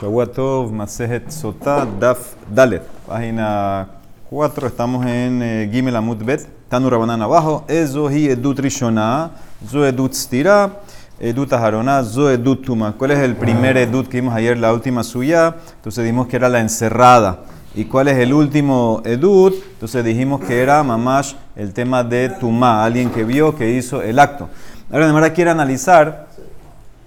[0.00, 2.82] Shavuatov, Masejet Sotá, Daf Dalet.
[3.06, 3.86] Página
[4.30, 6.48] 4, estamos en eh, Gimel Amut Bet.
[6.70, 7.64] Tanu Rabanan abajo.
[7.68, 9.30] Ezo hi edut rishona,
[9.68, 10.80] zo edut stira,
[11.20, 12.94] edut aharona, zo edut tuma.
[12.96, 15.56] ¿Cuál es el primer edut que vimos ayer, la última suya?
[15.76, 17.40] Entonces dijimos que era la encerrada.
[17.74, 19.54] ¿Y cuál es el último edut?
[19.72, 24.18] Entonces dijimos que era mamash el tema de tuma, alguien que vio, que hizo el
[24.18, 24.48] acto.
[24.90, 26.29] Ahora, de manera quiere analizar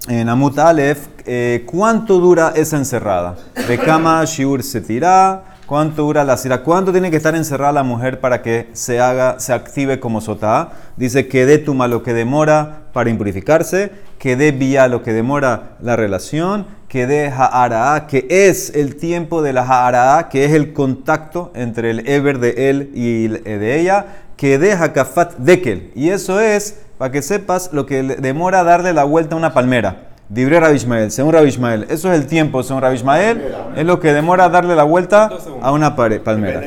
[0.08, 3.38] en Amut Aleph, eh, ¿cuánto dura esa encerrada?
[3.68, 6.62] De cama, shiur se tira, ¿cuánto dura la sira?
[6.62, 10.74] ¿Cuánto tiene que estar encerrada la mujer para que se haga, se active como sotá?
[10.98, 15.78] Dice que de tuma lo que demora para impurificarse, que de vía lo que demora
[15.82, 20.74] la relación, que de ha'ara, que es el tiempo de la ha'ara, que es el
[20.74, 25.92] contacto entre el ever de él y de ella, que de hakafat dekel.
[25.96, 30.04] Y eso es para que sepas lo que demora darle la vuelta a una palmera.
[30.30, 31.86] Dibre Rabishmael, según Rabishmael.
[31.90, 33.42] Eso es el tiempo, según Rabishmael.
[33.76, 35.30] Es lo que demora darle la vuelta
[35.62, 36.62] a una palmera.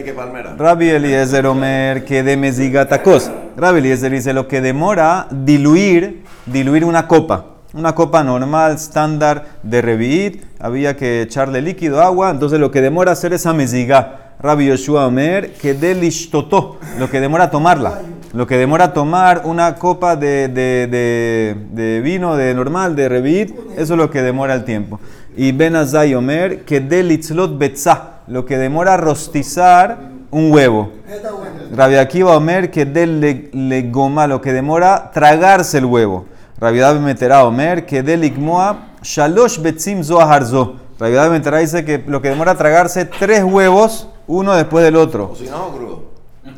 [0.59, 3.31] Rabbi Eliezer Omer, que de mezigatacos.
[3.57, 7.47] Rabbi Eliezer dice lo que demora diluir, diluir una copa.
[7.73, 10.45] Una copa normal, estándar de revit.
[10.61, 12.29] Había que echarle líquido, agua.
[12.29, 14.35] Entonces lo que demora hacer esa meziga.
[14.39, 16.77] Rabbi Yoshua Omer, que de lishtotó.
[16.99, 18.03] Lo que demora tomarla.
[18.33, 23.95] Lo que demora tomar una copa de, de, de, vino de normal, de revit, eso
[23.95, 25.01] es lo que demora el tiempo.
[25.37, 29.99] Y Ben Omer, que de litzlot betzah, lo que demora rostizar
[30.31, 30.91] un huevo.
[31.73, 36.27] Rabbi Akiva Omer, que de le, goma, lo que demora tragarse el huevo.
[36.59, 40.77] Rabbi David Meterá Omer, que de ligmoa, shalosh betzim zoaharzo.
[40.99, 45.35] Rabbi David Meterá dice que lo que demora tragarse tres huevos, uno después del otro.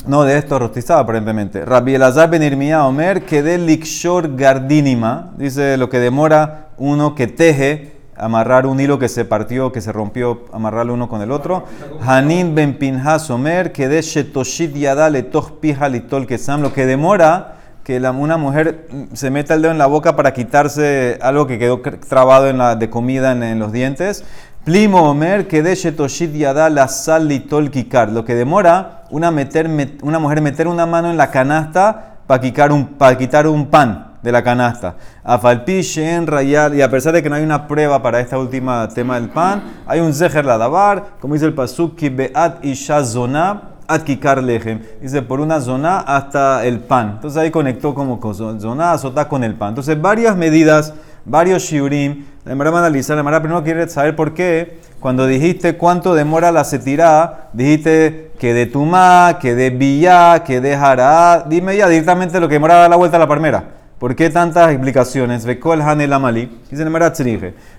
[0.07, 1.65] No, de esto rostizado aparentemente.
[1.65, 7.27] Rabbi Elazar ben Irmía Omer, que de likshor gardinima, dice lo que demora uno que
[7.27, 11.65] teje, amarrar un hilo que se partió, que se rompió, amarrarlo uno con el otro.
[12.01, 17.55] Hanin ben Pinhas Omer, que de shetoshit yada letoch pija litol kesam, lo que demora
[17.89, 21.81] que una mujer se meta el dedo en la boca para quitarse algo que quedó
[21.81, 24.25] trabado en la, de comida en los dientes.
[24.65, 27.29] Plimo Omer, que de Shetoshit Yada la sal
[27.71, 28.11] kikar.
[28.11, 33.47] Lo que demora una, mujer meter una mano en la canasta para quitar un, quitar
[33.47, 34.97] un pan de la canasta.
[35.25, 38.89] Afalpi en rayar, y a pesar de que no hay una prueba para esta última
[38.89, 43.63] tema del pan, hay un zeher ladavar, como dice el pasuk, ki beat isha zona
[43.87, 44.83] at kikar lejem.
[45.01, 47.13] Dice por una zona hasta el pan.
[47.15, 49.71] Entonces ahí conectó como zona, azota con el pan.
[49.71, 50.93] Entonces varias medidas
[51.29, 52.25] varios shiurim.
[52.45, 54.79] La Emara va a analizar, la Emara primero quiere saber por qué.
[55.01, 60.77] Cuando dijiste cuánto demora la setirá, dijiste que de Tumá, que de Villá, que de
[60.77, 61.45] Jará.
[61.49, 63.65] Dime ya directamente lo que demora dar la vuelta a la palmera.
[63.99, 65.45] ¿Por qué tantas explicaciones?
[65.45, 66.51] Vekol Hanel Amali.
[66.71, 67.13] Dice el Emara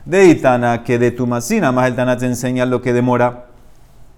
[0.06, 3.46] De Itana, que de nada más el Tana te enseña lo que demora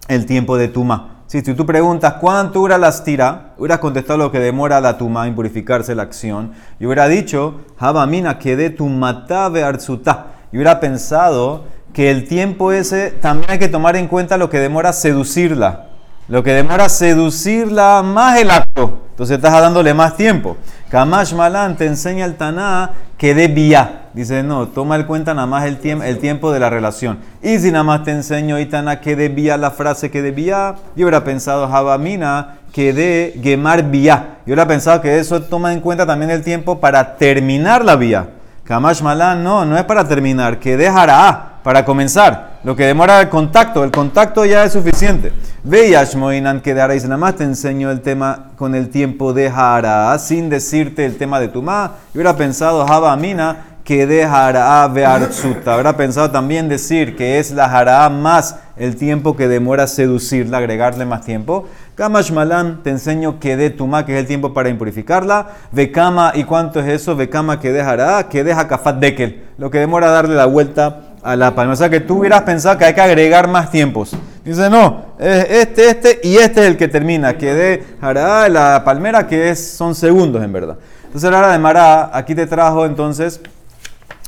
[0.07, 1.20] el tiempo de Tumá.
[1.31, 5.33] Si tú preguntas cuánto dura la estira, hubieras contestado lo que demora la tuma en
[5.33, 6.51] purificarse la acción.
[6.77, 10.25] Y hubiera dicho, Habamina, que de tu matabe arzuta.
[10.51, 14.59] Y hubiera pensado que el tiempo ese también hay que tomar en cuenta lo que
[14.59, 15.85] demora seducirla.
[16.27, 19.00] Lo que demora seducirla más el acto.
[19.11, 20.57] Entonces estás dándole más tiempo.
[20.89, 24.07] Kamash Malan te enseña el Taná que de vía.
[24.13, 27.19] Dice, no, toma en cuenta nada más el, tiempo, el tiempo de la relación.
[27.41, 30.75] Y si nada más te enseño Itana que de vía la frase que de vía,
[30.95, 34.37] yo hubiera pensado Jabamina que de gemar vía.
[34.45, 38.29] Yo hubiera pensado que eso toma en cuenta también el tiempo para terminar la vía.
[38.63, 42.50] Kamash Malan, no, no es para terminar, que dejará para comenzar.
[42.63, 45.33] Lo que demora el contacto, el contacto ya es suficiente.
[45.63, 50.15] Ve Moinan que de nada más te enseño el tema con el tiempo de Jara,
[50.19, 51.93] sin decirte el tema de Tumá.
[52.13, 55.73] Yo hubiera pensado, Java Amina, que de Jara Bearzuta.
[55.73, 61.03] Habrá pensado también decir que es la Jara más el tiempo que demora seducirla, agregarle
[61.03, 61.67] más tiempo.
[61.95, 65.47] Kamash Malan, te enseño que de Tumá, que es el tiempo para impurificarla.
[65.71, 67.15] Vekama, ¿y cuánto es eso?
[67.15, 69.45] Vekama que de Jara, que deja Kafat Dekel.
[69.57, 71.73] Lo que demora darle la vuelta a la palma.
[71.73, 74.15] O sea que tú hubieras pensado que hay que agregar más tiempos.
[74.43, 77.37] Dice, no, este, este y este es el que termina.
[77.37, 80.77] Que de la palmera, que es, son segundos en verdad.
[81.05, 83.41] Entonces, ahora de Mará, aquí te trajo entonces,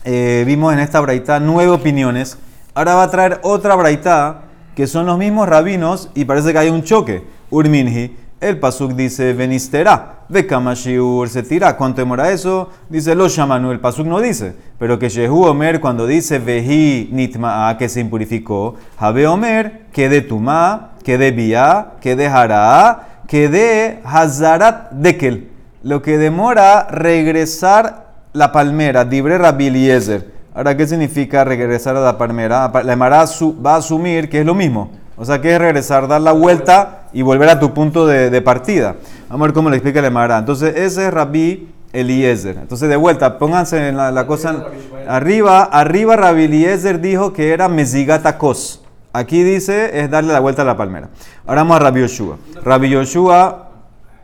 [0.04, 2.38] eh, vimos en esta braita nueve opiniones.
[2.76, 4.42] Ahora va a traer otra braita
[4.76, 7.24] que son los mismos rabinos y parece que hay un choque.
[7.50, 10.20] Urminhi, el pasuk dice, venistera.
[10.48, 11.78] Kamashiur se tira.
[11.78, 12.70] ¿Cuánto demora eso?
[12.90, 13.72] Dice lo shamanu.
[13.72, 14.56] El pasuk no dice.
[14.80, 20.22] Pero que Shehu Omer, cuando dice vehi nitma, que se impurificó, Habe Omer, que de
[20.22, 25.50] tuma, que de bia, que de hará, que de hazarat dekel.
[25.84, 30.34] Lo que demora regresar la palmera, dibre Rabbi Eliezer.
[30.56, 32.72] Ahora, ¿qué significa regresar a la palmera?
[32.84, 33.26] La Emara
[33.66, 34.92] va a asumir que es lo mismo.
[35.16, 38.96] O sea, que es regresar, dar la vuelta y volver a tu punto de, partida.
[39.30, 40.40] Vamos a ver cómo le explica la Emara.
[40.40, 42.58] Entonces, ese es Rabbi Eliezer.
[42.58, 44.66] Entonces, de vuelta, pónganse en la, cosa.
[45.08, 48.84] Arriba, arriba Rabbi Eliezer dijo que era Mezigatakos.
[49.16, 51.10] Aquí dice es darle la vuelta a la palmera.
[51.46, 52.38] Ahora vamos a Rabbi Yoshua.
[52.64, 53.70] Rabbi Yoshua.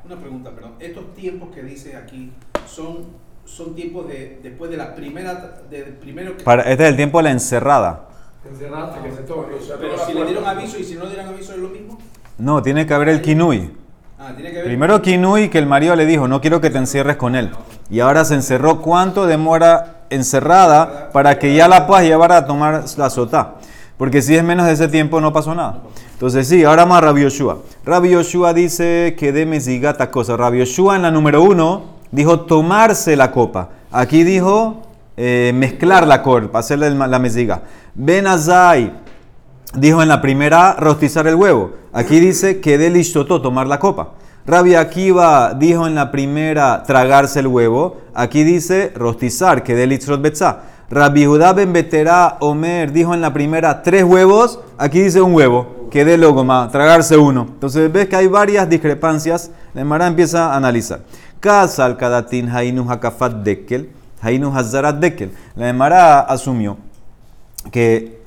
[0.04, 0.72] Una pregunta, perdón.
[0.80, 2.32] Estos tiempos que dice aquí
[2.66, 3.06] son,
[3.46, 5.60] son tiempos de, después de la primera.
[5.70, 6.44] De primero que...
[6.44, 8.09] Para, este es el tiempo de la encerrada.
[8.52, 9.48] Encerrada que se tome.
[9.80, 11.98] Pero si le dieron aviso y si no le dieron aviso es lo mismo.
[12.38, 13.72] No, tiene que haber el kinui.
[14.18, 14.66] Ah, tiene que ver.
[14.66, 17.52] Primero kinui que el marido le dijo, no quiero que te encierres con él.
[17.90, 18.82] Y ahora se encerró.
[18.82, 23.56] ¿Cuánto demora encerrada para que ya la puedas llevar a tomar la sotá?
[23.98, 25.82] Porque si es menos de ese tiempo no pasó nada.
[26.14, 27.60] Entonces sí, ahora más Rabbi Yoshua.
[27.86, 30.38] Rabbi Yoshua dice que de mezigata cosa.
[30.38, 33.70] Rabbi Yoshua en la número uno dijo tomarse la copa.
[33.92, 34.84] Aquí dijo
[35.18, 37.64] eh, mezclar la copa, hacerle la mesiga.
[38.02, 38.94] Ben Azai
[39.74, 41.74] dijo en la primera rostizar el huevo.
[41.92, 44.12] Aquí dice que de listoto tomar la copa.
[44.46, 47.98] Rabbi Akiva dijo en la primera tragarse el huevo.
[48.14, 50.26] Aquí dice rostizar, que de listrot
[50.90, 55.90] Rabbi Judá ben Betera Omer dijo en la primera tres huevos, aquí dice un huevo,
[55.92, 57.48] que de logoma, tragarse uno.
[57.50, 61.02] Entonces ves que hay varias discrepancias, la Emara empieza a analizar.
[61.42, 63.90] Kasal kadatin hainu hakafat dekel,
[64.22, 65.32] hainu hazarat dekel.
[65.58, 66.78] La Emara asumió
[67.72, 68.22] que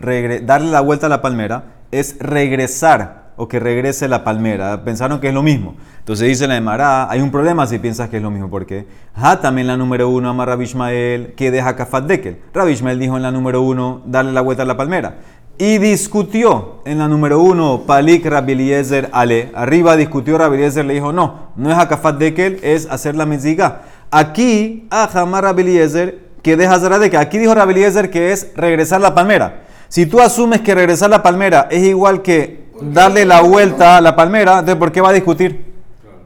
[0.45, 4.85] darle la vuelta a la palmera es regresar o que regrese la palmera.
[4.85, 5.75] Pensaron que es lo mismo.
[5.99, 9.41] Entonces dice la Emara, hay un problema si piensas que es lo mismo, porque Ha
[9.41, 12.39] también la número uno ama Rabbi Ishmael que deja Kafat Dekel.
[12.53, 15.17] Rabbi Ishmael dijo en la número uno, darle la vuelta a la palmera.
[15.59, 19.53] Y discutió en la número uno, Palik Rabbi Eliezer Ale.
[19.55, 23.83] Arriba discutió Rabbi Eliezer, le dijo, no, no es Hakafat Dekel, es hacer la meziga.
[24.11, 27.21] Aquí, Ahamar Rabbi Eliezer, que deja Dekel.
[27.21, 29.63] Aquí dijo Rabbi Eliezer que es regresar la palmera.
[29.89, 34.17] Si tú asumes que regresar la palmera es igual que darle la vuelta a la
[34.17, 35.73] palmera, entonces ¿por qué va a discutir?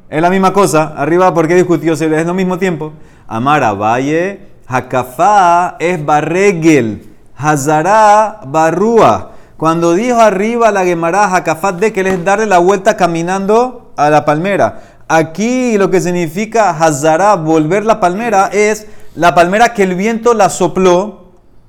[0.08, 0.94] Es la misma cosa.
[0.96, 1.94] Arriba, ¿por qué discutió?
[1.94, 2.92] Es lo mismo tiempo.
[3.26, 7.02] Amara Valle, Hakafá es barregel,
[7.36, 9.32] Hazara barrúa.
[9.56, 14.24] Cuando dijo arriba la Gemara Hakafat de que es darle la vuelta caminando a la
[14.24, 14.80] palmera.
[15.08, 18.86] Aquí lo que significa Hazara, volver la palmera, es
[19.16, 21.26] la palmera que el viento la sopló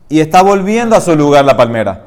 [0.10, 2.04] y está volviendo a su lugar la palmera.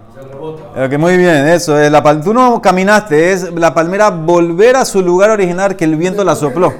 [0.89, 5.03] Que muy bien, eso es la tú no caminaste, es la palmera volver a su
[5.03, 6.73] lugar original que el viento la sopló.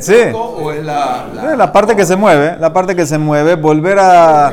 [0.00, 0.14] sí.
[0.34, 1.26] ¿O es la,
[1.56, 1.72] la...
[1.72, 4.52] parte que se mueve, la parte que se mueve, volver a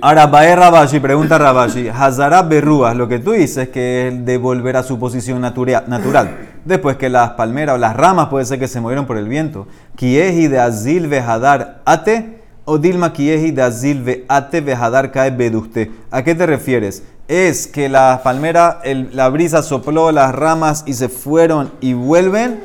[0.00, 4.76] Ahora, Bae Rabashi, pregunta Rabashi, Hazara Berrúas, lo que tú dices que es de volver
[4.76, 6.36] a su posición natural.
[6.64, 9.66] Después que las palmeras o las ramas puede ser que se movieron por el viento.
[9.96, 15.90] Kieji de Azil Vejadar Ate Odilma Kieji de Ate Vejadar Kae Beduste.
[16.12, 17.02] ¿A qué te refieres?
[17.26, 22.60] ¿Es que la palmera, la brisa sopló las ramas y se fueron y vuelven?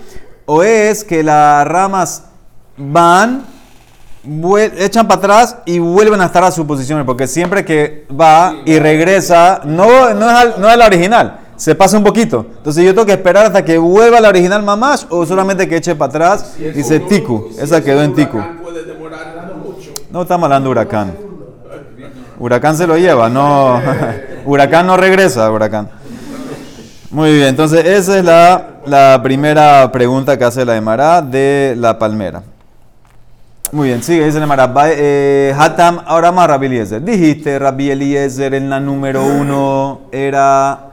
[0.45, 2.25] ¿O es que las ramas
[2.77, 3.43] van,
[4.77, 7.05] echan para atrás y vuelven a estar a su posición?
[7.05, 11.97] Porque siempre que va y regresa, no, no, es, no es la original se pasa
[11.97, 12.45] un poquito.
[12.57, 15.95] Entonces yo tengo que esperar hasta que vuelva la original mamás o solamente que eche
[15.95, 16.55] para atrás.
[16.57, 17.49] Dice Tiku.
[17.57, 18.37] Esa quedó en Tiku.
[20.11, 21.15] No estamos hablando de huracán.
[22.37, 23.81] Huracán se lo lleva, no.
[24.45, 25.89] huracán no regresa, huracán.
[27.09, 28.25] Muy bien, entonces esa es
[28.85, 32.43] la, primera pregunta que hace la Emara de la palmera.
[33.73, 34.71] Muy bien, sigue, dice Emara.
[34.91, 37.03] Eh, Hatam, ahora más Rabbi Eliezer.
[37.03, 40.91] Dijiste Rabbi Eliezer en la número uno era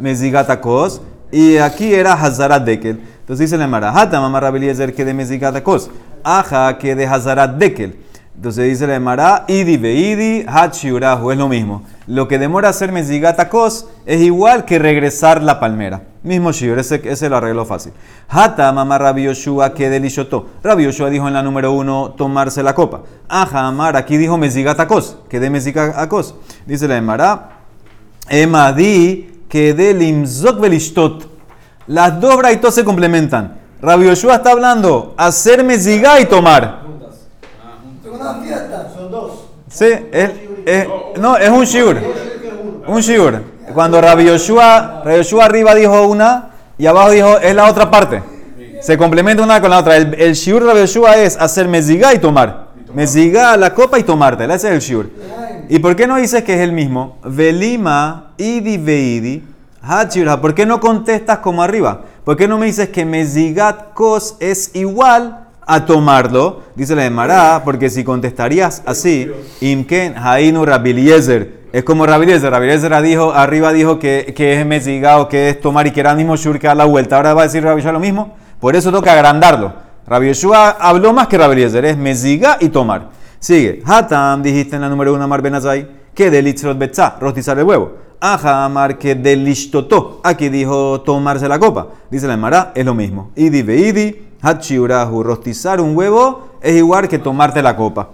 [0.00, 1.02] Mezigatakos.
[1.30, 2.98] Y aquí era Hazarat Dekel.
[3.20, 3.90] Entonces dice Emara.
[3.90, 5.90] Hatam, ama Rabbi Eliezer que de Mezigatakos.
[6.24, 7.98] Aja que de Hazarat Dekel.
[8.38, 11.82] Entonces dice la Emara, idi veidi, hachiurahu, es lo mismo.
[12.06, 16.02] Lo que demora hacer mezigata kos es igual que regresar la palmera.
[16.22, 17.92] Mismo shiur, ese, ese lo arregló fácil.
[18.28, 20.46] Hata mama Rabbi Yoshua que delishotó.
[20.62, 23.02] Rabbi Yoshua dijo en la número uno, tomarse la copa.
[23.28, 26.36] Aja amar, aquí dijo mezigata kos, que de mezigata kos.
[26.64, 27.58] Dice la Emara,
[28.28, 31.26] emadi que de limzok velishtot.
[31.88, 33.58] Las dos braitos se complementan.
[33.82, 36.86] Rabbi Yoshua está hablando hacer mezigá y tomar
[39.68, 40.30] Sí, es,
[41.18, 41.96] no, es un shiur.
[42.86, 43.42] Un shiur.
[43.74, 48.22] Cuando Rabbi Yoshua, Rabbi Yoshua arriba dijo una y abajo dijo es la otra parte.
[48.80, 49.96] Se complementa una con la otra.
[49.96, 52.68] El, el shiur Rabbi Yoshua es hacer mezigá y tomar.
[52.94, 54.54] Mezigá la copa y tomártela.
[54.54, 55.10] Ese es el shiur.
[55.68, 57.18] ¿Y por qué no dices que es el mismo?
[57.24, 59.44] Velima, idi veidi,
[60.40, 62.02] ¿Por qué no contestas como arriba?
[62.24, 66.62] ¿Por qué no me dices que mezigat kos es igual a tomarlo.
[66.74, 71.58] Dice la Emara, porque si contestarías así, Imken Hainu Rabiliezer.
[71.72, 72.50] Es como Rabiliezer.
[72.50, 76.16] Rabiliezer dijo, arriba dijo que, que es mesigao, que es tomar y que era el
[76.16, 77.16] mismo shur que da la vuelta.
[77.16, 78.34] Ahora va a decir Rabbi lo mismo.
[78.58, 79.74] Por eso toca agrandarlo.
[80.06, 80.32] Rabbi
[80.80, 81.84] habló más que Rabiliezer.
[81.84, 83.10] Es mesiga y tomar.
[83.38, 83.82] Sigue.
[83.84, 87.92] Hatam, dijiste en la número 1, Amar Benazai, que de litzrot betza, rostizar el huevo.
[88.20, 90.22] Aja, Amar, que de lishtoto.
[90.24, 91.88] Aquí dijo tomarse la copa.
[92.10, 93.30] Dice la Emara, es lo mismo.
[93.36, 98.10] Idi veidi Hachiurahu, rostizar un huevo es igual que tomarte la copa.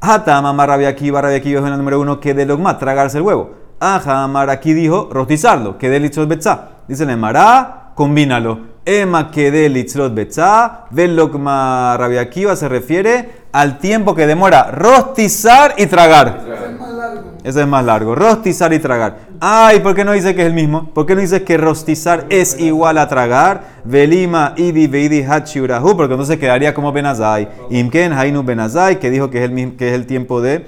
[0.00, 3.50] Hata mamá aquí Rabia aquí es el número uno que de logma, tragarse el huevo.
[3.78, 6.68] Aja aquí dijo rostizarlo, que de litzot betza.
[6.88, 8.70] Dice la Emara, combínalo.
[8.84, 14.70] Ema que de litzot betza, del logma Rabia Akiva se refiere al tiempo que demora
[14.70, 16.89] rostizar y tragar.
[17.42, 18.14] Ese es más largo.
[18.14, 19.18] Rostizar y tragar.
[19.40, 20.90] Ay, ¿por qué no dice que es el mismo?
[20.92, 23.80] ¿Por qué no dice que rostizar es igual a tragar?
[23.84, 27.48] Velima idi veidi hachiurahu, porque entonces quedaría como benazai.
[27.70, 30.66] Imken hainu benazai, que dijo que es el, que es el tiempo de,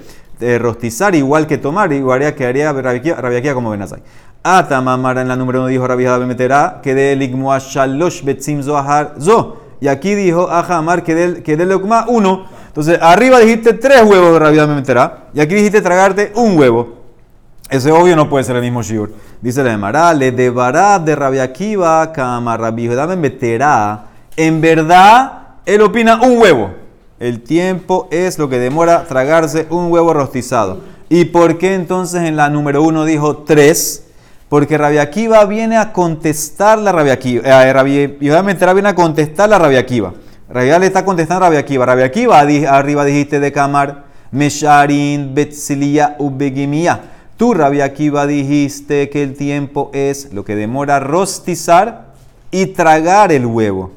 [0.59, 4.01] rostizar, igual que tomar, igual quedaría rabiaquía como benazai.
[4.43, 9.61] Ata mamara en la número uno dijo rabia meterá que de shalosh betzim zohar zo.
[9.79, 12.45] Y aquí dijo Amar que del del uno.
[12.73, 15.25] Entonces, arriba dijiste tres huevos de rabia meterá.
[15.31, 17.03] Y aquí dijiste tragarte un huevo.
[17.69, 19.13] Ese obvio no puede ser el mismo shiur.
[19.41, 24.05] Dice la Emara, le debará de Rabia Akiva, Kama Rabbi meterá.
[24.35, 26.71] En verdad, él opina un huevo.
[27.19, 30.79] El tiempo es lo que demora tragarse un huevo rostizado.
[31.09, 34.05] ¿Y por qué entonces en la número uno dijo tres?
[34.49, 37.65] Porque Rabia Akiva viene a contestar la Rabia Akiva.
[37.65, 40.13] Eh, Rabia, viene a contestar la Rabia Akiva.
[40.53, 41.83] Rabia le está contestando a Rabia Akiva.
[41.83, 46.99] Rabia Akiva, arriba dijiste de Kamar, Mesharin, Betzilia, Ubegimia.
[47.37, 52.13] Tú, Rabbi Akiva, dijiste que el tiempo es lo que demora rostizar
[52.51, 53.93] y tragar el huevo.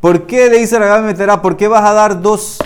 [0.00, 1.40] ¿Por qué le dice Rabbi Meterá?
[1.40, 2.58] ¿Por qué vas a dar dos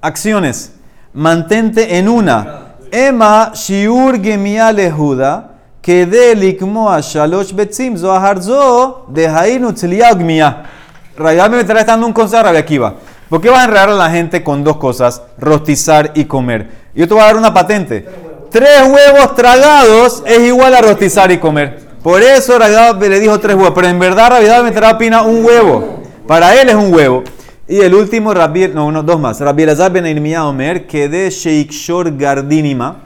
[0.00, 0.70] acciones?
[1.12, 2.76] Mantente en una.
[2.92, 10.81] Emma shiur gemia lehuda que de likmoa shalosh betzim zoharzo de hainu tzliagmia.
[11.22, 12.94] Rabbi Meterá está dando un consejo a Rabbi Akiva.
[13.28, 15.22] ¿Por qué vas a enredar a la gente con dos cosas?
[15.38, 16.68] Rostizar y comer.
[16.94, 18.06] Yo te voy a dar una patente
[18.52, 21.90] tres huevos tragados es igual a rostizar y comer.
[22.02, 26.02] Por eso le dijo tres huevos, pero en verdad Rabbi meterá pina un huevo.
[26.26, 27.24] Para él es un huevo.
[27.66, 29.40] Y el último, Rabbi, no, uno, dos más.
[29.40, 32.96] Rabbi Elazar ben Omer, que de Sheikshor Gardinima,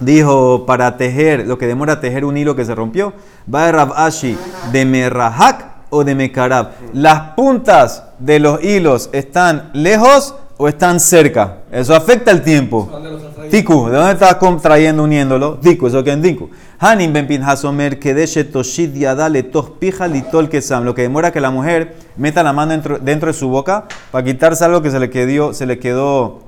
[0.00, 3.12] dijo para tejer, lo que demora tejer un hilo que se rompió,
[3.52, 4.36] va de Rab Ashi,
[4.72, 6.72] de Merahak o de Mekarab.
[6.92, 11.58] Las puntas de los hilos están lejos o están cerca.
[11.70, 12.90] Eso afecta el tiempo.
[13.50, 15.58] Tiku, ¿de dónde estás contrayendo, uniéndolo?
[15.58, 16.50] Tiku, eso que en Tiku.
[16.78, 20.84] Hanim ben pinhasomer de toshid yadale tos pija litol kesam.
[20.84, 24.24] Lo que demora que la mujer meta la mano dentro, dentro, de su boca para
[24.24, 26.40] quitarse algo que se le quedó, se le quedó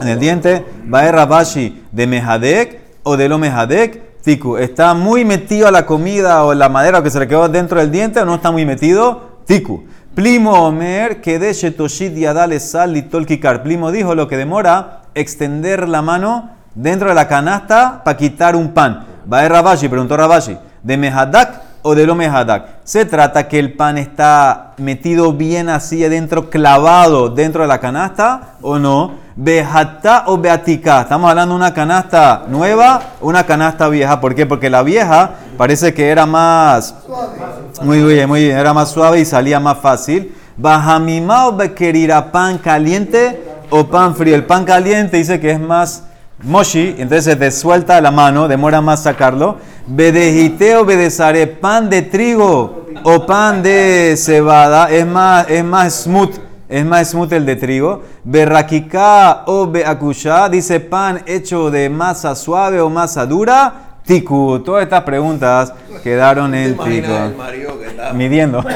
[0.00, 0.64] en el diente.
[0.92, 4.11] Va rabashi de mehadek o de lo mehadek.
[4.22, 7.80] Tiku, ¿está muy metido a la comida o la madera que se le quedó dentro
[7.80, 9.40] del diente o no está muy metido?
[9.46, 9.82] Tiku.
[10.14, 13.64] Plimo Omer, que de Shetoshid Yadale Sal Litol Kikar.
[13.64, 18.72] Plimo dijo lo que demora extender la mano dentro de la canasta para quitar un
[18.72, 19.06] pan.
[19.30, 22.66] Va a Rabashi, preguntó Rabashi, ¿de Mehadak o de lo Mehadak?
[22.84, 28.54] Se trata que el pan está metido bien así adentro, clavado dentro de la canasta
[28.62, 29.20] o no.
[29.34, 31.00] Bejata o beatica.
[31.00, 34.20] Estamos hablando de una canasta nueva, una canasta vieja.
[34.20, 34.44] ¿Por qué?
[34.44, 36.94] Porque la vieja parece que era más.
[37.82, 38.58] Muy bien, muy bien.
[38.58, 40.34] Era más suave y salía más fácil.
[40.56, 44.34] Bajamima o bequerira pan caliente o pan frío.
[44.34, 46.04] El pan caliente dice que es más
[46.42, 49.56] moshi, entonces se te suelta la mano, demora más sacarlo.
[49.86, 56.36] Bedejite o bedezare, pan de trigo o pan de cebada, es más, es más smooth,
[56.68, 58.02] es más smooth el de trigo.
[58.24, 63.74] Berraquicá o beacushá, dice pan hecho de masa suave o masa dura.
[64.04, 65.72] Tiku, todas estas preguntas
[66.02, 67.12] quedaron en tico.
[68.14, 68.64] Midiendo.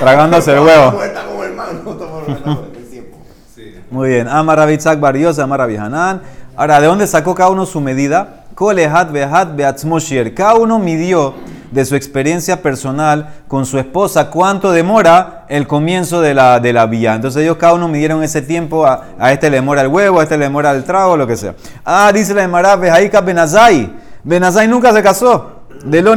[0.00, 1.00] Tragándose el huevo.
[3.96, 4.28] Muy bien.
[4.28, 6.20] Amar Rabitzak Barrios, Amar Hanan.
[6.54, 8.44] Ahora, ¿de dónde sacó cada uno su medida?
[8.54, 10.34] Kolehat Behat Beatzmoshier.
[10.34, 11.32] Cada uno midió
[11.70, 16.84] de su experiencia personal con su esposa cuánto demora el comienzo de la, de la
[16.84, 17.14] vía.
[17.14, 20.36] Entonces ellos cada uno midieron ese tiempo, a, este le demora el huevo, a este
[20.36, 21.54] le demora el trago, lo que sea.
[21.82, 23.94] Ah, dice la Emara, Behaika Benazai.
[24.22, 25.62] Benazai nunca se casó.
[25.86, 26.14] De lo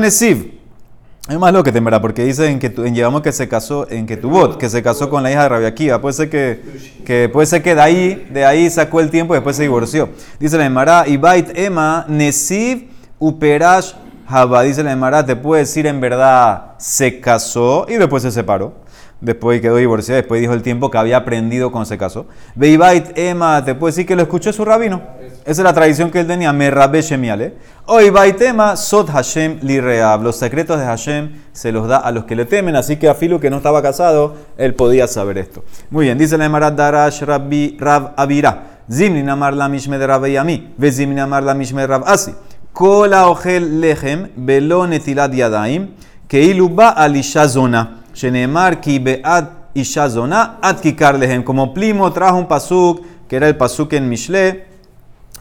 [1.29, 4.15] es más lo que temerá, porque dicen que en llevamos que se casó en que
[4.15, 6.01] bot, que se casó con la hija de Rabia Akiva.
[6.01, 6.59] Puede ser que,
[7.05, 10.09] que, puede ser que de ahí, de ahí sacó el tiempo y después se divorció.
[10.39, 13.93] Dice la Emara, Ibait Ema, Nesiv Uperash
[14.27, 14.63] Haba.
[14.63, 18.73] Dice la Emara, te puede decir en verdad se casó y después se separó.
[19.21, 22.25] después quedó divorciada, después dijo el tiempo que había aprendido cuando se casó.
[22.55, 25.18] Beibait Emma, te puede decir que lo escuchó su rabino.
[25.49, 27.55] Esa es la tradición que él tenía, me rabbe shemiale.
[27.87, 30.21] Hoy Baitema, Sot Hashem li reab.
[30.21, 33.15] Los secretos de Hashem se los da a los que le temen, así que a
[33.15, 35.63] Filu que no estaba casado, él podía saber esto.
[35.89, 38.81] Muy bien, dice la Emarat Darash Rabbi Rab Avira.
[38.91, 42.31] Zimni namar la mishme de Rab Yami, ve zimni namar la mishme de Rab Asi.
[42.71, 45.95] Kola ojel lechem, velo netilat yadaim,
[46.27, 48.03] que iluba al ishazona.
[48.13, 51.43] Shenemar ki beat ishazona, at kikar lehem.
[51.43, 54.68] Como Plimo trajo un pasuk, que era el pasuk en Mishle,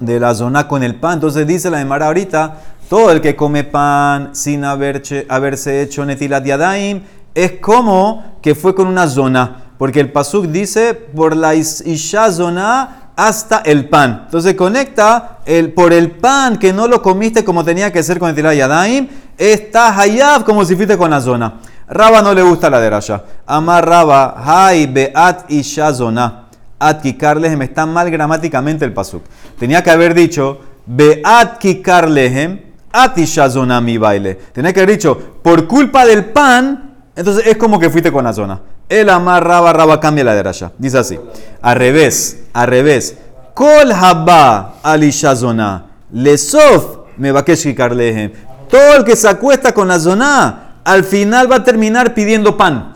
[0.01, 1.15] de la zona con el pan.
[1.15, 2.57] Entonces dice la Emara ahorita,
[2.89, 7.03] todo el que come pan sin haberse, haberse hecho netilat yadaim
[7.35, 9.65] es como que fue con una zona.
[9.79, 14.23] Porque el pasuk dice por la isha zona hasta el pan.
[14.25, 18.29] Entonces conecta el, por el pan que no lo comiste como tenía que ser con
[18.29, 21.61] netilat yadaim, está hayab como si fuiste con la zona.
[21.89, 23.23] Raba no le gusta la derasha.
[23.47, 26.48] Amar Raba, hay beat isha zona.
[26.79, 27.63] Atkikar lehem.
[27.63, 29.23] Está mal gramáticamente el pasuk.
[29.59, 32.61] Tenía que haber dicho, Beat kikar lehem,
[32.93, 34.35] atishazona mi baile.
[34.53, 38.33] Tenía que haber dicho, por culpa del pan, entonces es como que fuiste con la
[38.33, 38.61] zona.
[38.89, 40.73] El amar raba cambia la derasha.
[40.79, 41.19] Dice así.
[41.61, 43.17] Al revés, al revés.
[43.53, 45.87] Kol haba alishazona.
[46.13, 47.45] Lesof me va.
[47.45, 52.95] Todo el que se acuesta con la zona, al final va a terminar pidiendo pan.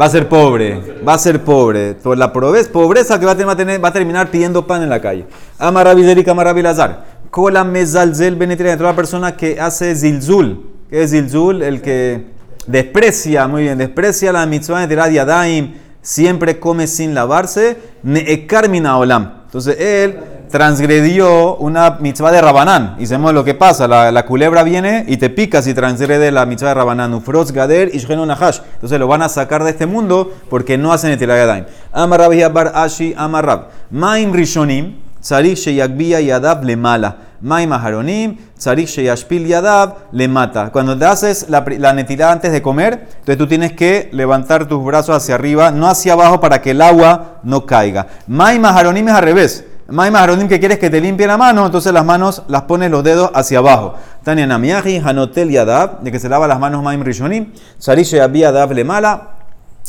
[0.00, 1.94] Va a ser pobre, va a ser pobre.
[1.94, 5.26] Por la pobreza que va a, tener, va a terminar pidiendo pan en la calle.
[5.58, 7.04] Amarabizerik, Amarabilazar.
[7.30, 8.74] Kola mezalzel benetria.
[8.74, 10.70] Otra persona que hace zilzul.
[10.90, 11.62] ¿Qué es zilzul?
[11.62, 12.26] El que
[12.66, 15.74] desprecia, muy bien, desprecia la mitzvah de Yadaim.
[16.00, 17.76] Siempre come sin lavarse.
[18.02, 19.42] Neekarmina olam.
[19.46, 20.18] Entonces él
[20.52, 22.94] transgredió una mitzvah de Rabanán.
[23.00, 23.88] Y sabemos lo que pasa.
[23.88, 27.12] La, culebra viene y te pica si transgrede la mitzvah de Rabanán.
[27.14, 28.60] Ufroz gader y nahash.
[28.74, 32.72] Entonces lo van a sacar de este mundo porque no hacen el Amar Amarrab bar
[32.76, 33.68] ashi amarrab.
[33.90, 34.98] Maim rishonim.
[35.20, 37.16] Tzarik sheyagbiya yadab le mala.
[37.40, 38.36] Maim aharonim.
[38.58, 40.70] Tzarik sheyashpil yadab le mata.
[40.70, 41.90] Cuando te haces la, la
[42.30, 46.40] antes de comer, entonces tú tienes que levantar tus brazos hacia arriba, no hacia abajo
[46.40, 48.08] para que el agua no caiga.
[48.26, 49.64] Maim aharonim es al revés.
[49.92, 53.04] Maim Aronim que quieres que te limpie la mano, entonces las manos las pones los
[53.04, 53.92] dedos hacia abajo.
[54.24, 57.52] Tania Namiyahi, Hanotel Yadab, de que se lava las manos Maim Rishonim.
[57.76, 59.32] Sarishe Abia Dab le mala.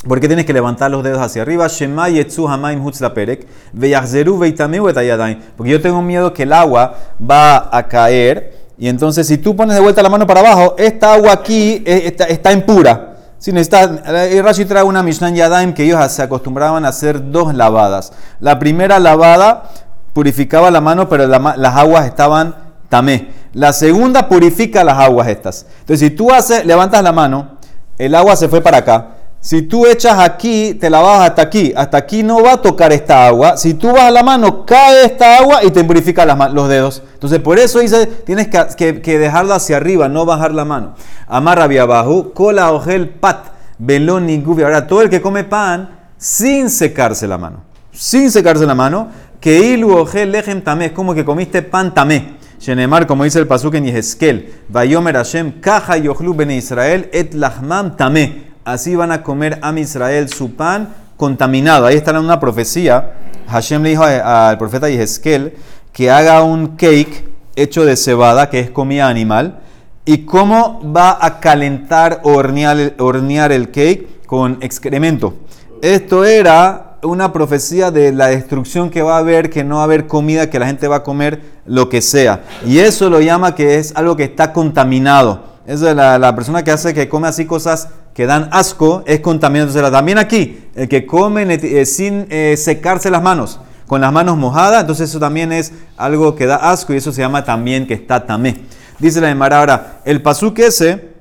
[0.06, 1.68] ¿Por qué tienes que levantar los dedos hacia arriba?
[1.70, 2.84] Shema Yetzu Hamaim
[3.72, 5.40] Veitameu Etayadaim.
[5.56, 8.58] Porque yo tengo miedo que el agua va a caer.
[8.78, 12.14] Y entonces, si tú pones de vuelta la mano para abajo, esta agua aquí eh,
[12.28, 13.12] está, impura.
[13.38, 13.90] Si necesitas,
[14.42, 18.12] Rashi trae una Mishnah Yadaim que ellos se acostumbraban a hacer dos lavadas.
[18.42, 19.70] La primera lavada
[20.14, 22.56] purificaba la mano, pero las aguas estaban
[22.90, 23.30] tamé.
[23.54, 25.66] La segunda purifica las aguas estas.
[25.82, 27.58] Entonces, si tú haces, levantas la mano,
[27.98, 29.10] el agua se fue para acá.
[29.40, 31.74] Si tú echas aquí, te la vas hasta aquí.
[31.76, 33.58] Hasta aquí no va a tocar esta agua.
[33.58, 37.04] Si tú vas a la mano, cae esta agua y te purifica los dedos.
[37.16, 40.94] Entonces, por eso dice, tienes que, que, dejarlo hacia arriba, no bajar la mano.
[41.28, 43.48] Amarra abajo, cola ojel pat,
[43.78, 44.30] velón
[44.64, 47.64] Ahora, todo el que come pan sin secarse la mano.
[47.92, 49.10] Sin secarse la mano,
[49.44, 52.38] que ilu ojel lejem tamé, es como que comiste pan tamé.
[52.62, 55.96] Shenemar, como dice el pasuk en Yehezkel, Vayomer Hashem, kaja
[56.34, 58.54] bene Israel, et lachmam tamé.
[58.64, 61.88] Así van a comer a Israel su pan contaminado.
[61.88, 63.16] Ahí está una profecía.
[63.50, 65.56] Hashem le dijo al profeta Yehezkel
[65.92, 67.28] que haga un cake
[67.58, 69.60] hecho de cebada, que es comida animal,
[70.06, 75.34] y cómo va a calentar o hornear el cake con excremento.
[75.82, 79.86] Esto era una profecía de la destrucción que va a haber, que no va a
[79.86, 82.44] haber comida, que la gente va a comer lo que sea.
[82.66, 85.54] Y eso lo llama que es algo que está contaminado.
[85.66, 89.70] Es la, persona que hace que come así cosas que dan asco, es contaminado.
[89.70, 94.38] Entonces, también aquí, el que come eh, sin eh, secarse las manos, con las manos
[94.38, 97.94] mojadas, entonces eso también es algo que da asco y eso se llama también que
[97.94, 98.58] está tamé.
[99.00, 101.14] Dice la Emara ahora, el pasuk ese,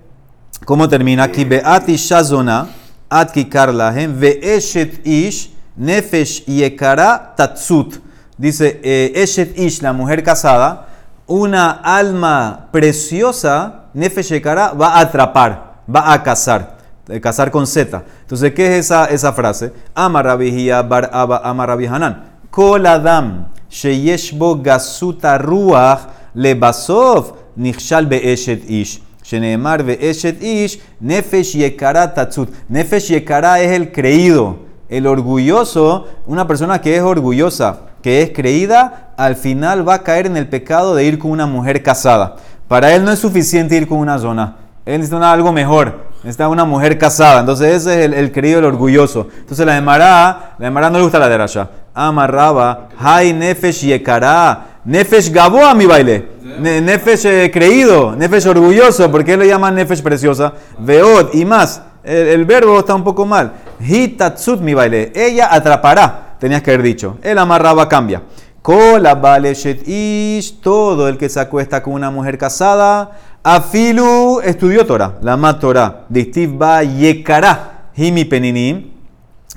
[0.64, 1.44] ¿cómo termina aquí?
[1.44, 2.68] Beati shazona,
[3.08, 8.00] atki karlahem, ve'eshet ish, Nefesh Yekara Tatsut.
[8.36, 10.88] Dice eh, Eshet Ish, la mujer casada,
[11.26, 16.78] una alma preciosa, Nefesh Yekara, va a atrapar, va a cazar.
[17.08, 18.02] Eh, cazar con Z.
[18.22, 19.72] Entonces, ¿qué es esa, esa frase?
[19.94, 22.24] Amarabihia bar aba amarabihanan.
[22.50, 29.00] Kol adam sheyeshbo gasuta ruach lebasov nichshal be'eshet ish.
[29.24, 32.48] Sheneemar be'eshet ish nefesh yekara tatsut.
[32.68, 39.12] Nefesh yekara es el creído el orgulloso, una persona que es orgullosa, que es creída,
[39.16, 42.36] al final va a caer en el pecado de ir con una mujer casada.
[42.68, 44.56] Para él no es suficiente ir con una zona.
[44.84, 46.10] Él necesita algo mejor.
[46.24, 47.40] Necesita una mujer casada.
[47.40, 49.28] Entonces ese es el, el querido, el orgulloso.
[49.38, 51.68] Entonces la Emara, la Emara no le gusta la derasha.
[51.94, 56.28] Amarraba, hay nefesh yekara, nefesh gabo a mi baile.
[56.58, 60.52] Ne- Nefesh eh, creído, nefesh orgulloso, porque él le llama nefesh preciosa.
[60.78, 61.82] Veod y más.
[62.04, 63.52] El, verbo está un poco mal.
[63.80, 65.12] Hitatsut mi baile.
[65.14, 67.18] Ella atrapará, tenías que haber dicho.
[67.22, 68.22] El amarraba cambia.
[68.60, 73.10] Kola vale shet ish, todo el que se acuesta con una mujer casada.
[73.42, 76.04] Afilu estudió Torah, la ma Torah.
[76.08, 78.92] Distiv ba yekara, himi peninim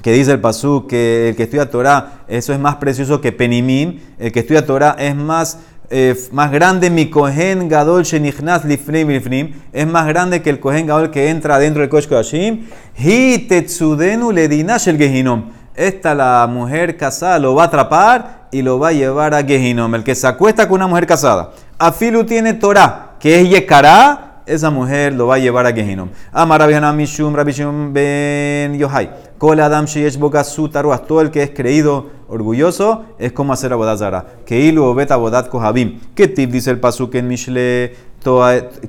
[0.05, 4.01] que dice el pasú que el que estudia Torah, eso es más precioso que Penimim,
[4.19, 5.58] el que estudia Torah es más,
[5.89, 10.88] eh, más grande, mi Kohen Gadol Shenichnas Lifnim Lifnim, es más grande que el Kohen
[10.88, 12.67] Gadol que entra dentro del Kosh Kodashim,
[12.98, 15.52] Hi Tetzudenu Ledinash el Gehinom.
[15.76, 19.93] Esta la mujer casada lo va a atrapar y lo va a llevar a Gehinom.
[19.95, 21.52] El que se acuesta con una mujer casada.
[21.78, 26.10] Afilu tiene Torah, que es Yekará, esa mujer lo va a llevar a Gehinom.
[26.31, 29.10] Amar Mishum, Rabbi Shimon ben Yohai.
[29.38, 33.97] Kol Adam Sheyesh Boga Sutaruas, todo el que es creído, orgulloso, es como hacer abodat
[33.97, 34.25] zara.
[34.45, 35.99] Que ilu obet abodat kohabim.
[36.15, 37.95] ¿Qué tip dice el pasuk en Mishle?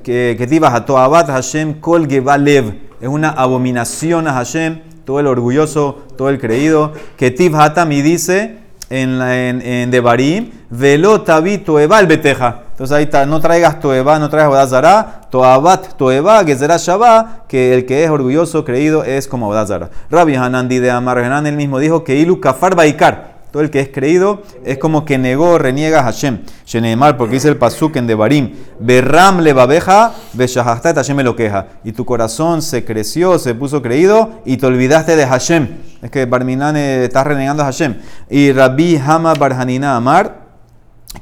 [0.03, 2.73] Que tibas a Toabat Hashem Kol Gevalev.
[2.99, 6.93] Es una abominación a Hashem, todo el orgulloso, todo el creído.
[7.17, 8.57] Que tib hatam y dice
[8.89, 12.61] en, la- en, en Devarim, velo tabi toeba el beteja.
[12.71, 17.85] Entonces ahí está, no traigas toeba, no traigas bodazara, toabat toeba, gezerá shabá, que el
[17.85, 19.89] que es orgulloso, creído, es como bodazara.
[20.11, 23.36] Rabbi Hanandi de Amar Hanan, él mismo dijo que ilu kafar baikar.
[23.51, 26.39] Todo el que es creído es como que negó, reniega a Hashem.
[26.65, 31.67] Sheneemar, porque dice el pasuk en Devarim, berram le babeja, beshahastat Hashem lo queja.
[31.85, 35.67] Y tu corazón se creció, se puso creído y te olvidaste de Hashem.
[36.01, 37.95] Es que Barminan eh, está renegando a Hashem.
[38.29, 40.41] Y Rabbi Hama Barhanina Amar,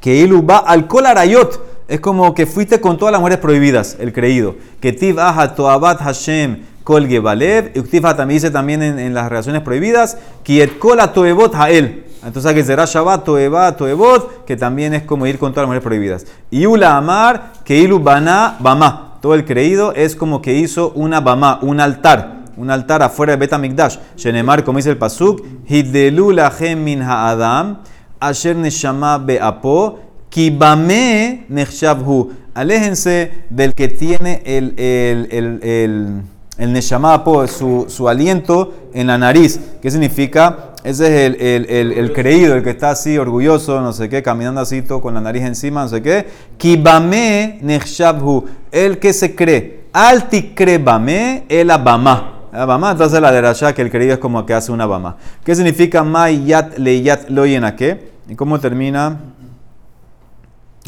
[0.00, 1.76] que ilu va al kol arayot.
[1.88, 4.56] Es como que fuiste con todas las mujeres prohibidas, el creído.
[4.80, 7.70] Que tiv aha toabat Hashem kol gebalev.
[7.74, 12.05] Y también dice también en, en las relaciones prohibidas, kiet kol toebot hael.
[12.26, 15.84] Entonces que será Shabbat, Toeba, Toebot, que también es como ir con todas las mujeres
[15.84, 16.26] prohibidas.
[16.50, 19.18] Y Ula Amar, que Bana, Bama.
[19.22, 22.42] Todo el creído es como que hizo una Bama, un altar.
[22.56, 23.98] Un altar afuera de Betamikdash.
[24.16, 27.78] Shenemar, como dice el Pasuk, Hidelu lachem min ha'adam,
[28.18, 32.32] asher neshama be'apo, kibame nechshavhu.
[32.54, 36.22] Aléjense del que tiene el, el, el, el,
[36.58, 39.60] el neshama su, su aliento en la nariz.
[39.80, 40.72] ¿Qué significa?
[40.86, 44.22] Ese es el, el, el, el creído, el que está así orgulloso, no sé qué,
[44.22, 46.28] caminando así todo con la nariz encima, no sé qué.
[46.56, 48.44] Kibame nechshavhu.
[48.70, 49.86] El que se cree.
[49.92, 52.46] Altikrebame el abama.
[52.52, 55.16] Abama, entonces la derasha que el creído es como que hace una abama.
[55.42, 57.42] ¿Qué significa may yat le yat lo
[57.74, 58.12] qué?
[58.28, 59.18] ¿Y cómo termina?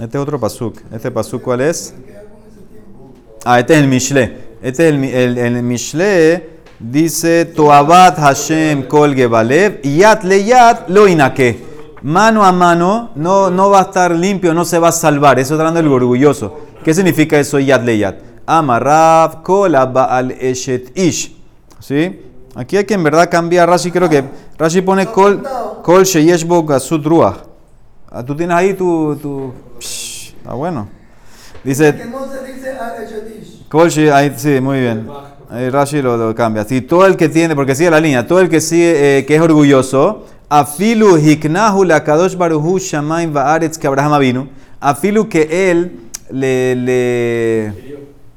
[0.00, 0.80] Este es otro pasuk.
[0.92, 1.92] ¿Este pasuk cuál es?
[3.44, 4.36] Ah, este es el Mishle.
[4.62, 6.57] Este es el, el, el Mishle.
[6.80, 11.58] Dice, Toabat Hashem kol gebalev, yat le yat lo inake.
[12.02, 15.38] Mano a mano no, no va a estar limpio, no se va a salvar.
[15.40, 16.60] Eso está hablando del orgulloso.
[16.84, 18.16] ¿Qué significa eso yat le yat?
[18.46, 21.34] Amarrav kol al eshet ish.
[21.80, 22.20] ¿Sí?
[22.54, 23.68] Aquí hay que en verdad cambiar.
[23.68, 24.24] Rashi creo que
[24.56, 25.42] Rashi pone kol,
[25.82, 27.38] kol sheyesh bo gasut ruach.
[28.10, 29.16] Ah, Tú tienes ahí tu...
[29.16, 30.88] tu Psh, ah, bueno.
[31.62, 31.94] Dice...
[33.68, 35.06] Kolshi, ahí sí, muy bien.
[35.50, 36.64] Ahí Rashi lo, lo cambia.
[36.64, 39.34] Sí, todo el que tiene, porque sigue la línea, todo el que sigue, eh, que
[39.34, 46.00] es orgulloso, afilu hiknahu la kadosh baruhu shamaim va'aretz que Abraham vino, afilu que él
[46.30, 47.72] le, le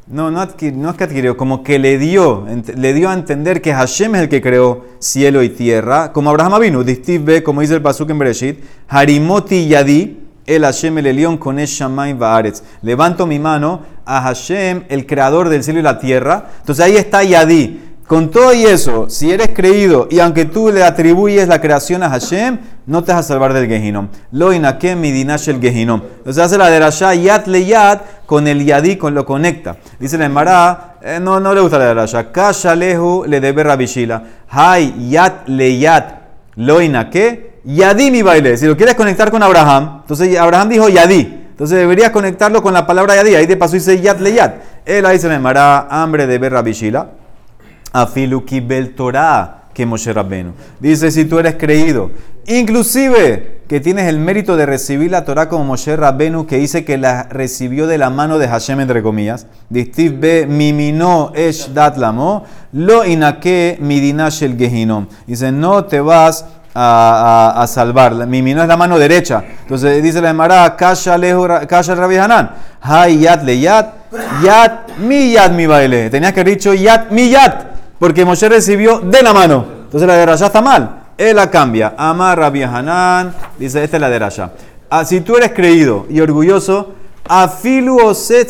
[0.07, 2.45] no, no, no es que adquirió, como que le dio,
[2.75, 6.59] le dio a entender que Hashem es el que creó cielo y tierra, como Abraham
[6.59, 10.17] vino, distiv ve, como dice el pasuk en Bereshit, harimoti yadi,
[10.55, 12.61] el Hashem el Elión con Shamaim Baaretz.
[12.81, 16.47] Levanto mi mano a Hashem, el creador del cielo y la tierra.
[16.59, 17.87] Entonces ahí está Yadi.
[18.05, 22.09] Con todo y eso, si eres creído y aunque tú le atribuyes la creación a
[22.09, 24.09] Hashem, no te vas a salvar del Gehinom.
[24.33, 26.01] Lo inakem midinash el Gehinom.
[26.17, 29.77] Entonces hace la de Rasha yat le yat con el Yadi, con lo conecta.
[29.97, 32.33] Dice la Emara, eh, no, no le gusta la de Rasha.
[32.33, 34.23] Kasha lehu le debe Rabishila.
[34.49, 36.15] Hay yat le yat
[36.57, 37.50] lo inaké.
[37.63, 38.57] Yadí mi baile.
[38.57, 41.39] Si lo quieres conectar con Abraham, entonces Abraham dijo Yadí.
[41.51, 43.35] Entonces deberías conectarlo con la palabra Yadí.
[43.35, 44.53] Ahí de paso dice Yad le Yad.
[44.85, 47.09] Él ahí se le llamará hambre de ver Rabishila.
[47.93, 50.53] Afilu kibel Torah que Moshe Rabbenu.
[50.79, 52.11] Dice si tú eres creído,
[52.45, 56.97] inclusive que tienes el mérito de recibir la Torah como Moshe Rabbenu, que dice que
[56.97, 59.47] la recibió de la mano de Hashem, entre comillas.
[59.69, 62.43] Distiv be mimino esh dat lamo,
[62.73, 65.07] lo inake midinash el gehinom.
[65.25, 68.13] Dice, no te vas a, a- a salvar.
[68.13, 69.43] La- Mimino es la mano derecha.
[69.61, 72.51] Entonces dice la Emara, kasha Rabbi Hanan.
[72.81, 73.93] Hay yat le yat.
[74.43, 76.09] Yat mi yat mi baile.
[76.09, 77.63] Tenías que haber dicho yat mi yat,
[77.99, 79.65] porque Moshe recibió de la mano.
[79.83, 80.97] Entonces la de Rasha está mal.
[81.17, 81.93] Él la cambia.
[81.97, 84.51] Amar Rabbi Hanan, dice, esta es la de Rasha.
[84.89, 86.93] Ah, si tú eres creído y orgulloso,
[87.27, 88.49] afilu oset.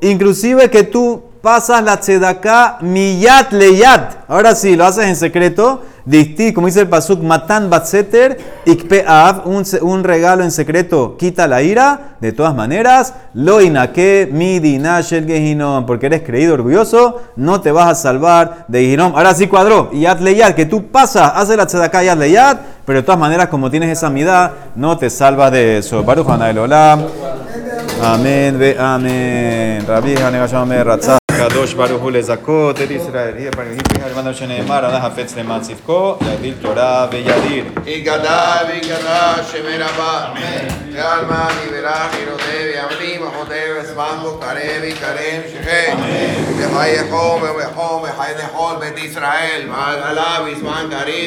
[0.00, 4.24] Inclusive que tú pasas la tzedaká miyat leyat.
[4.28, 5.82] Ahora sí, lo haces en secreto.
[6.04, 11.60] Dicti, como dice el pasuk, matan batseter ikpeav, un, un regalo en secreto quita la
[11.60, 12.16] ira.
[12.20, 17.88] De todas maneras, lo inaque midina shel gehinom, porque eres creído orgulloso, no te vas
[17.88, 19.12] a salvar de gehinom.
[19.14, 23.02] Ahora sí cuadró, yat leyat, que tú pasas, haces la tzedaká yat leyat, pero de
[23.02, 26.02] todas maneras, como tienes esa midad, no te salvas de eso.
[26.02, 27.02] Baruch Hanael Olam.
[28.02, 29.84] Amén, ve amén.
[29.86, 30.86] Rabbi Hanegashamer
[31.40, 36.16] הקדוש ברוך הוא לזכות את ישראל, יהיה פרמחים פריחה למעלה שנאמר, עלה חפץ למען צדקו,
[36.34, 37.64] יביל תורה ויביל.
[37.86, 40.34] יגדל ויגדל שמי רבה,
[40.92, 45.96] ועלמא נברח ירודה וימרים, החודר וסמכו קרב יקרב שכם,
[46.58, 51.18] וחי יחום ומחום וחי לכל בית ישראל, ועד בזמן קריב